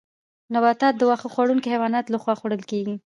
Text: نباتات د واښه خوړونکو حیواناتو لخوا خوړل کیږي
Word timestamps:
نباتات 0.53 0.93
د 0.97 1.01
واښه 1.09 1.27
خوړونکو 1.33 1.71
حیواناتو 1.73 2.13
لخوا 2.15 2.33
خوړل 2.39 2.61
کیږي 2.71 2.95